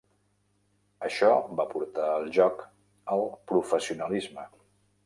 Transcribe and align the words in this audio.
Això 1.07 1.29
va 1.61 1.67
portar 1.75 2.09
el 2.15 2.27
joc 2.39 2.65
al 3.19 3.25
professionalisme. 3.55 4.53